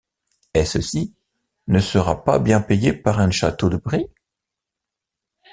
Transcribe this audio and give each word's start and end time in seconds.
Et 0.55 0.65
cecy, 0.65 1.13
ne 1.67 1.77
sera-ce 1.79 2.23
pas 2.25 2.39
bien 2.39 2.59
payé 2.59 2.91
par 2.91 3.19
ung 3.19 3.29
chasteau 3.31 3.69
de 3.69 3.77
Brie? 3.77 4.07